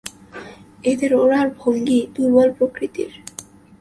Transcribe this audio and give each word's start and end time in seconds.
এদের 0.83 1.11
ওড়ার 1.15 1.47
ভঙ্গি 1.59 1.99
দুর্বল 2.15 2.49
প্রকৃতির। 2.57 3.11